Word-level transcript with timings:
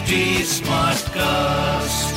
HD 0.00 0.18
Smartcast. 0.48 2.12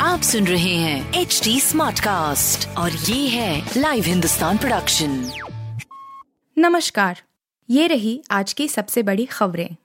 आप 0.00 0.22
सुन 0.22 0.46
रहे 0.46 0.74
हैं 0.74 1.20
एच 1.20 1.40
डी 1.44 1.60
स्मार्ट 1.60 2.00
कास्ट 2.00 2.66
और 2.78 2.90
ये 2.90 3.28
है 3.28 3.72
लाइव 3.76 4.04
हिंदुस्तान 4.04 4.58
प्रोडक्शन 4.58 5.30
नमस्कार 6.56 7.22
ये 7.68 7.86
रही 7.86 8.20
आज 8.30 8.52
की 8.52 8.66
सबसे 8.68 9.02
बड़ी 9.02 9.24
खबरें। 9.26 9.76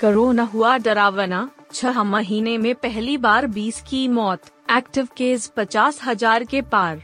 कोरोना 0.00 0.42
हुआ 0.44 0.76
डरावना 0.78 1.48
छह 1.72 2.02
महीने 2.04 2.56
में 2.58 2.74
पहली 2.74 3.16
बार 3.18 3.46
20 3.48 3.80
की 3.80 4.06
मौत 4.08 4.50
एक्टिव 4.70 5.08
केस 5.16 5.46
पचास 5.56 6.00
हज़ार 6.04 6.44
के 6.44 6.62
पार। 6.62 7.02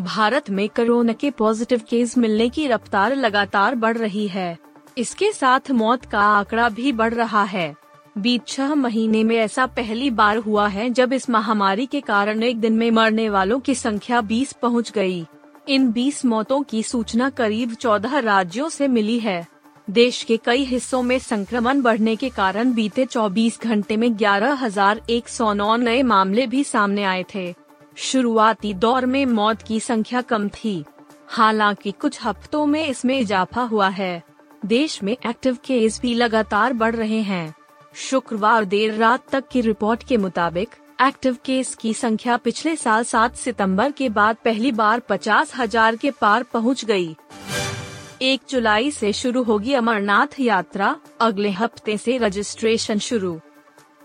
भारत 0.00 0.50
में 0.50 0.68
कोरोना 0.68 1.12
के 1.12 1.30
पॉजिटिव 1.30 1.80
केस 1.90 2.18
मिलने 2.18 2.48
की 2.48 2.66
रफ्तार 2.66 3.16
लगातार 3.16 3.74
बढ़ 3.76 3.98
रही 3.98 4.28
है। 4.28 4.71
इसके 4.98 5.32
साथ 5.32 5.70
मौत 5.70 6.04
का 6.04 6.20
आंकड़ा 6.20 6.68
भी 6.68 6.92
बढ़ 6.92 7.14
रहा 7.14 7.42
है। 7.42 7.74
बीत 8.18 8.46
छह 8.48 8.74
महीने 8.74 9.24
में 9.24 9.36
ऐसा 9.36 9.66
पहली 9.66 10.10
बार 10.10 10.36
हुआ 10.36 10.68
है 10.68 10.90
जब 10.90 11.12
इस 11.12 11.30
महामारी 11.30 11.86
के 11.86 12.00
कारण 12.00 12.42
एक 12.42 12.60
दिन 12.60 12.72
में 12.72 12.90
मरने 12.90 13.28
वालों 13.28 13.60
की 13.60 13.74
संख्या 13.74 14.20
20 14.20 14.52
पहुँच 14.52 14.90
गई। 14.90 15.26
इन 15.68 15.92
20 15.92 16.24
मौतों 16.24 16.62
की 16.62 16.82
सूचना 16.82 17.30
करीब 17.30 17.74
14 17.74 18.18
राज्यों 18.18 18.68
से 18.68 18.88
मिली 18.88 19.18
है। 19.18 19.46
देश 19.90 20.22
के 20.22 20.36
कई 20.36 20.64
हिस्सों 20.64 21.02
में 21.02 21.18
संक्रमण 21.18 21.80
बढ़ने 21.82 22.16
के 22.16 22.28
कारण 22.28 22.72
बीते 22.72 23.06
24 23.06 23.60
घंटे 23.60 23.96
में 23.96 24.18
11,109 24.18 25.76
नए 25.76 26.02
मामले 26.02 26.46
भी 26.46 26.64
सामने 26.64 27.04
आए 27.04 27.24
थे। 27.34 27.54
शुरुआती 27.96 28.74
दौर 28.74 29.06
में 29.06 29.26
मौत 29.26 29.62
की 29.62 29.80
संख्या 29.80 30.20
कम 30.20 30.48
थी। 30.48 30.84
हालाँकि 31.28 31.90
कुछ 31.90 32.18
हफ्तों 32.24 32.66
में 32.66 32.86
इसमें 32.86 33.18
इजाफा 33.20 33.62
हुआ 33.62 33.88
है। 33.88 34.31
देश 34.64 35.02
में 35.02 35.12
एक्टिव 35.12 35.56
केस 35.64 36.00
भी 36.00 36.14
लगातार 36.14 36.72
बढ़ 36.72 36.94
रहे 36.96 37.20
हैं। 37.20 37.54
शुक्रवार 37.94 38.64
देर 38.64 38.94
रात 38.94 39.28
तक 39.30 39.48
की 39.48 39.60
रिपोर्ट 39.60 40.02
के 40.02 40.16
मुताबिक, 40.16 40.68
एक्टिव 41.02 41.36
केस 41.44 41.74
की 41.74 41.94
संख्या 41.94 42.36
पिछले 42.36 42.76
साल 42.76 43.04
7 43.04 43.36
सितंबर 43.36 43.92
के 43.92 44.08
बाद 44.08 44.36
पहली 44.44 44.72
बार 44.72 45.00
पचास 45.00 45.52
हज़ार 45.56 45.96
के 45.96 46.10
पार 46.10 46.42
पहुँच 46.42 46.84
गई। 46.84 47.16
एक 48.22 48.40
जुलाई 48.50 48.90
से 48.90 49.12
शुरू 49.12 49.42
होगी 49.42 49.72
अमरनाथ 49.72 50.40
यात्रा, 50.40 50.96
अगले 51.20 51.50
हफ़्ते 51.50 51.96
से 51.98 52.16
रजिस्ट्रेशन 52.18 52.98
शुरू। 52.98 53.38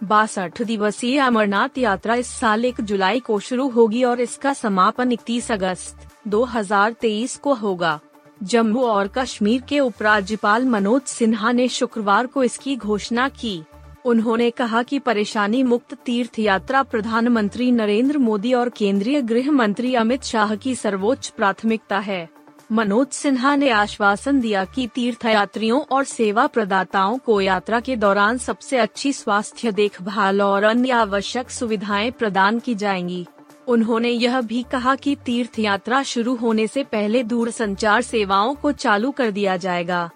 बासठ 0.04 0.62
दिवसीय 0.62 1.20
अमरनाथ 1.20 1.78
यात्रा 1.78 2.16
इस 2.16 2.28
साल 2.30 2.66
एक 2.66 2.82
जुलाई 2.82 3.20
को 3.20 3.40
शुरू 3.40 3.70
होगी 3.70 4.04
और 4.04 4.20
इसका 4.20 4.54
समापन 4.54 5.12
31 5.12 5.52
अगस्त 5.52 6.08
2023 6.28 7.38
को 7.38 7.54
होगा। 7.54 8.00
जम्मू 8.44 8.82
और 8.82 9.08
कश्मीर 9.08 9.62
के 9.62 9.80
उपराज्यपाल 9.80 10.66
मनोज 10.66 11.02
सिन्हा 11.02 11.52
ने 11.52 11.68
शुक्रवार 11.68 12.28
को 12.28 12.44
इसकी 12.44 12.76
घोषणा 12.76 13.30
की। 13.30 13.64
उन्होंने 14.06 14.50
कहा 14.50 14.84
कि 14.84 15.00
परेशानी 15.00 15.64
मुक्त 15.64 15.94
तीर्थ 15.94 16.40
यात्रा 16.40 16.84
प्रधानमंत्री 16.84 17.72
नरेंद्र 17.72 18.18
मोदी 18.18 18.54
और 18.54 18.70
केंद्रीय 18.70 19.22
गृह 19.22 19.52
मंत्री 19.52 19.96
अमित 19.96 20.24
शाह 20.24 20.56
की 20.56 20.76
सर्वोच्च 20.76 21.28
प्राथमिकता 21.28 22.00
है। 22.00 22.30
मनोज 22.72 23.08
सिन्हा 23.08 23.56
ने 23.56 23.70
आश्वासन 23.70 24.40
दिया 24.42 24.66
कि 24.66 24.88
तीर्थ 24.88 25.26
यात्रियों 25.26 25.82
और 25.82 26.04
सेवा 26.04 26.48
प्रदाताओं 26.48 27.18
को 27.18 27.42
यात्रा 27.42 27.80
के 27.80 27.96
दौरान 27.96 28.38
सबसे 28.38 28.78
अच्छी 28.78 29.14
स्वास्थ्य 29.14 29.72
देखभाल 29.72 30.42
और 30.42 30.64
अन्य 30.64 30.92
आवश्यक 30.92 31.50
सुविधाएँ 31.50 32.12
प्रदान 32.12 32.60
की 32.60 32.76
जाएँगी। 32.76 33.28
उन्होंने 33.68 34.10
यह 34.10 34.42
भी 34.42 34.66
कहा 34.72 34.96
कि 34.96 35.16
तीर्थ 35.16 35.60
यात्रा 35.60 36.04
शुरू 36.04 36.36
होने 36.36 36.68
से 36.68 36.84
पहले 36.84 37.24
दूर 37.24 37.52
संचार 37.52 38.02
सेवाओं 38.02 38.56
को 38.56 38.72
चालू 38.72 39.12
कर 39.12 39.32
दिया 39.32 39.58
जाएगा। 39.58 40.10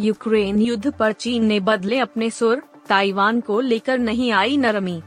यूक्रेन 0.00 0.58
युद्ध 0.58 0.92
पर 0.92 1.12
चीन 1.12 1.44
ने 1.44 1.60
बदले 1.60 1.98
अपने 1.98 2.30
सुर, 2.30 2.62
ताइवान 2.88 3.40
को 3.40 3.60
लेकर 3.60 3.98
नहीं 3.98 4.32
आई 4.32 4.56
नरमी। 4.56 5.02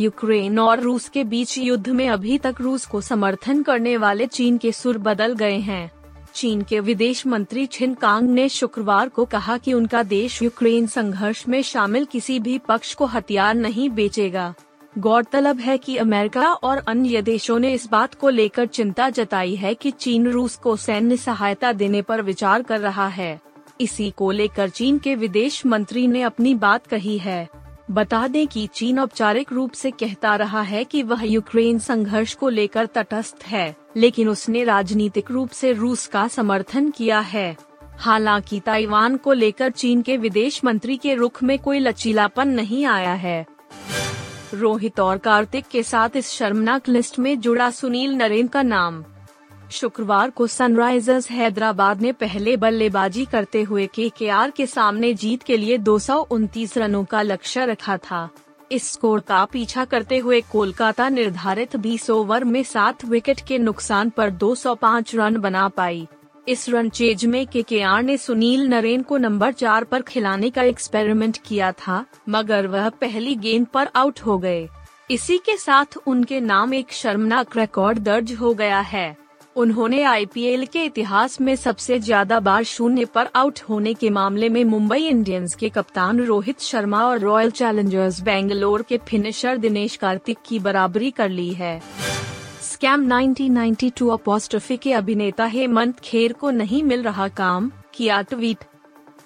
यूक्रेन 0.00 0.58
और 0.58 0.80
रूस 0.80 1.08
के 1.08 1.24
बीच 1.24 1.58
युद्ध 1.58 1.88
में 1.88 2.08
अभी 2.08 2.38
तक 2.38 2.54
रूस 2.60 2.86
को 2.86 3.00
समर्थन 3.00 3.62
करने 3.62 3.96
वाले 3.96 4.26
चीन 4.26 4.58
के 4.58 4.72
सुर 4.72 4.98
बदल 4.98 5.34
गए 5.34 5.58
हैं। 5.58 5.90
चीन 6.34 6.62
के 6.62 6.80
विदेश 6.80 7.26
मंत्री 7.26 7.66
छिन 7.66 7.94
कांग 7.94 8.28
ने 8.30 8.48
शुक्रवार 8.48 9.08
को 9.08 9.24
कहा 9.24 9.56
कि 9.58 9.72
उनका 9.72 10.02
देश 10.02 10.42
यूक्रेन 10.42 10.86
संघर्ष 10.86 11.48
में 11.48 11.62
शामिल 11.62 12.04
किसी 12.04 12.40
भी 12.40 12.58
पक्ष 12.58 12.94
को 12.94 13.06
हथियार 13.06 13.54
नहीं 13.54 13.90
बेचेगा। 13.90 14.54
गौरतलब 14.94 15.58
है 15.58 15.78
कि 15.78 15.96
अमेरिका 15.96 16.52
और 16.52 16.78
अन्य 16.78 17.22
देशों 17.22 17.58
ने 17.58 17.72
इस 17.72 17.88
बात 17.88 18.14
को 18.14 18.28
लेकर 18.28 18.66
चिंता 18.66 19.10
जताई 19.10 19.54
है 19.54 19.74
कि 19.74 19.90
चीन 19.90 20.26
रूस 20.28 20.56
को 20.56 20.76
सैन्य 20.76 21.16
सहायता 21.16 21.72
देने 21.72 22.02
पर 22.02 22.22
विचार 22.22 22.62
कर 22.62 22.80
रहा 22.80 23.06
है। 23.08 23.40
इसी 23.80 24.10
को 24.10 24.30
लेकर 24.30 24.68
चीन 24.68 24.98
के 24.98 25.14
विदेश 25.14 25.66
मंत्री 25.66 26.06
ने 26.06 26.22
अपनी 26.22 26.54
बात 26.54 26.86
कही 26.86 27.18
है। 27.18 27.48
बता 27.90 28.26
दें 28.28 28.46
कि 28.46 28.66
चीन 28.66 28.98
औपचारिक 28.98 29.52
रूप 29.52 29.72
से 29.72 29.90
कहता 29.90 30.36
रहा 30.36 30.62
है 30.62 30.84
कि 30.84 31.02
वह 31.02 31.22
यूक्रेन 31.22 31.78
संघर्ष 31.78 32.34
को 32.34 32.48
लेकर 32.48 32.86
तटस्थ 32.86 33.44
है, 33.46 33.76
लेकिन 33.96 34.28
उसने 34.28 34.64
राजनीतिक 34.64 35.30
रूप 35.30 35.50
से 35.50 35.72
रूस 35.72 36.06
का 36.06 36.28
समर्थन 36.28 36.90
किया 36.90 37.20
है। 37.20 37.56
हालाँकि 37.98 38.60
ताइवान 38.60 39.16
को 39.16 39.32
लेकर 39.32 39.70
चीन 39.70 40.02
के 40.02 40.16
विदेश 40.16 40.64
मंत्री 40.64 40.96
के 40.96 41.14
रुख 41.14 41.42
में 41.42 41.58
कोई 41.58 41.78
लचीलापन 41.78 42.48
नहीं 42.48 42.84
आया 42.86 43.14
है। 43.14 43.46
रोहित 44.54 45.00
और 45.00 45.18
कार्तिक 45.18 45.64
के 45.66 45.82
साथ 45.82 46.08
इस 46.16 46.30
शर्मनाक 46.30 46.88
लिस्ट 46.88 47.18
में 47.18 47.40
जुड़ा 47.40 47.70
सुनील 47.70 48.14
नरेन 48.14 48.46
का 48.46 48.62
नाम। 48.62 49.04
शुक्रवार 49.70 50.30
को 50.30 50.46
सनराइजर्स 50.46 51.30
हैदराबाद 51.30 52.00
ने 52.02 52.12
पहले 52.12 52.56
बल्लेबाजी 52.56 53.24
करते 53.24 53.62
हुए 53.62 53.86
के 53.86 54.08
के 54.08 54.28
आर 54.28 54.50
के 54.50 54.66
सामने 54.66 55.14
जीत 55.14 55.42
के 55.42 55.56
लिए 55.56 55.78
दो 55.78 55.98
सौ 55.98 56.18
उनतीस 56.30 56.78
रनों 56.78 57.04
का 57.04 57.22
लक्ष्य 57.22 57.66
रखा 57.66 57.96
था। 57.96 58.28
इस 58.72 58.92
स्कोर 58.92 59.20
का 59.20 59.44
पीछा 59.44 59.84
करते 59.84 60.18
हुए 60.18 60.40
कोलकाता 60.40 61.08
निर्धारित 61.08 61.76
20 61.76 62.10
ओवर 62.10 62.44
में 62.44 62.62
सात 62.62 63.04
विकेट 63.04 63.40
के 63.40 63.58
नुकसान 63.58 64.10
पर 64.10 64.30
205 64.30 65.14
रन 65.14 65.36
बना 65.36 65.68
पाई। 65.68 66.08
इस 66.48 66.68
रन 66.68 66.88
चेज 66.88 67.24
में 67.26 67.46
के 67.46 67.62
के 67.62 67.80
आर 67.82 68.02
ने 68.02 68.16
सुनील 68.16 68.66
नरेन 68.68 69.02
को 69.02 69.16
नंबर 69.16 69.52
चार 69.52 69.84
पर 69.84 70.02
खिलाने 70.02 70.48
का 70.50 70.62
एक्सपेरिमेंट 70.62 71.38
किया 71.46 71.70
था, 71.72 72.04
मगर 72.28 72.66
वह 72.66 72.88
पहली 72.90 73.34
गेंद 73.36 73.66
पर 73.66 73.88
आउट 73.96 74.20
हो 74.20 74.36
गए। 74.38 74.68
इसी 75.10 75.36
के 75.38 75.56
साथ 75.56 75.96
उनके 76.06 76.40
नाम 76.40 76.74
एक 76.74 76.92
शर्मनाक 76.92 77.56
रिकॉर्ड 77.56 77.98
दर्ज 77.98 78.32
हो 78.32 78.54
गया 78.54 78.80
है। 78.82 79.16
उन्होंने 79.56 80.02
आईपीएल 80.04 80.64
के 80.66 80.84
इतिहास 80.84 81.40
में 81.40 81.54
सबसे 81.56 81.98
ज़्यादा 81.98 82.40
बार 82.40 82.64
शून्य 82.64 83.04
पर 83.04 83.28
आउट 83.36 83.60
होने 83.68 83.94
के 83.94 84.10
मामले 84.10 84.48
में 84.48 84.64
मुंबई 84.64 85.06
इंडियंस 85.06 85.54
के 85.54 85.68
कप्तान 85.68 86.20
रोहित 86.20 86.60
शर्मा 86.60 87.04
और 87.04 87.18
रॉयल 87.20 87.50
चैलेंजर्स 87.50 88.20
बेंगलोर 88.22 88.82
के 88.82 88.98
फिनिशर 89.08 89.56
दिनेश 89.58 89.96
कार्तिक 89.96 90.38
की 90.48 90.58
बराबरी 90.58 91.10
कर 91.10 91.28
ली 91.28 91.52
है। 91.52 91.80
स्कैम 92.78 93.12
1992 93.12 94.10
अपोस्ट्रफी 94.10 94.76
के 94.76 94.92
अभिनेता 94.92 95.44
हेमंत 95.44 96.00
खेर 96.00 96.32
को 96.32 96.50
नहीं 96.50 96.82
मिल 96.82 97.02
रहा 97.02 97.28
काम 97.28 97.70
किया 97.94 98.22
ट्वीट। 98.22 98.58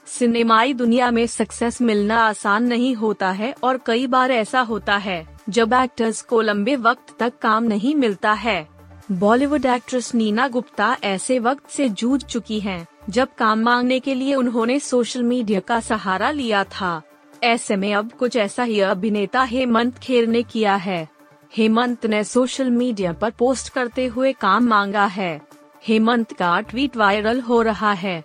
सिनेमाई 0.07 0.75
दुनिया 0.75 1.11
में 1.11 1.27
सक्सेस 1.27 1.83
मिलना 1.83 2.17
आसान 2.27 2.65
नहीं 2.65 2.95
होता 2.95 3.31
है 3.31 3.55
और 3.63 3.81
कई 3.87 4.07
बार 4.07 4.31
ऐसा 4.31 4.61
होता 4.61 4.97
है 4.97 5.27
जब 5.49 5.73
एक्टर्स 5.73 6.23
को 6.23 6.41
लंबे 6.41 6.77
वक्त 6.77 7.19
तक 7.19 7.33
काम 7.43 7.65
नहीं 7.65 7.95
मिलता 7.95 8.33
है। 8.33 8.69
बॉलीवुड 9.13 9.67
एक्ट्रेस 9.67 10.15
नीना 10.15 10.49
गुप्ता 10.49 10.97
ऐसे 11.05 11.39
वक्त 11.39 11.71
से 11.71 11.89
जूझ 11.89 12.25
चुकी 12.25 12.61
हैं, 12.61 12.87
जब 13.11 13.29
काम 13.39 13.61
मांगने 13.61 14.01
के 14.01 14.15
लिए 14.15 14.35
उन्होंने 14.35 14.81
सोशल 14.81 15.23
मीडिया 15.23 15.61
का 15.61 15.81
सहारा 15.81 16.31
लिया 16.31 16.65
था। 16.65 17.03
ऐसे 17.43 17.77
में 17.77 17.95
अब 17.95 18.13
कुछ 18.13 18.37
ऐसा 18.37 18.63
ही 18.63 18.81
अभिनेता 18.81 19.43
हेमंत 19.43 19.99
खेर 19.99 20.27
ने 20.27 20.43
किया 20.43 20.75
है। 20.75 21.09
हेमंत 21.57 22.07
ने 22.07 22.25
सोशल 22.25 22.71
मीडिया 22.71 23.13
पर 23.13 23.31
पोस्ट 23.31 23.69
करते 23.69 24.07
हुए 24.07 24.33
काम 24.33 24.65
मांगा 24.65 25.05
है। 25.05 25.41
हेमंत 25.89 26.33
का 26.33 26.61
ट्वीट 26.61 26.97
वायरल 26.97 27.41
हो 27.41 27.63
रहा 27.63 27.93
है। 27.93 28.25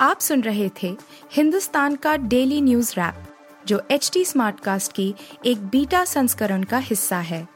आप 0.00 0.20
सुन 0.20 0.40
रहे 0.40 0.70
थे 0.82 0.96
हिंदुस्तान 1.32 1.96
का 1.96 2.16
डेली 2.16 2.60
न्यूज़ 2.60 2.92
रैप, 2.92 3.14
जो 3.66 3.82
एच 3.90 4.10
टी 4.12 4.24
स्मार्ट 4.24 4.60
कास्ट 4.60 4.92
की 4.92 5.14
एक 5.46 5.66
बीटा 5.66 6.04
संस्करण 6.04 6.62
का 6.62 6.78
हिस्सा 6.78 7.18
है। 7.18 7.48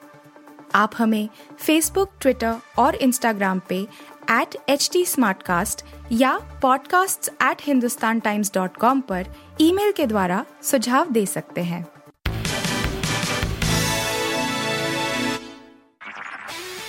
आप 0.75 0.93
हमें 0.99 1.29
फेसबुक 1.59 2.11
ट्विटर 2.21 2.55
और 2.79 2.95
इंस्टाग्राम 2.95 3.61
पे 3.69 3.87
एट 4.31 4.57
एच 4.69 4.91
टी 4.93 5.05
या 6.13 6.61
podcasts@hindustantimes.com 6.61 9.03
पर 9.03 9.27
ईमेल 9.61 9.93
के 9.93 10.07
द्वारा 10.07 10.45
सुझाव 10.63 11.11
दे 11.11 11.27
सकते 11.27 11.61
हैं। 11.61 11.87